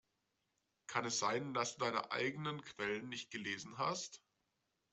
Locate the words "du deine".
1.77-2.09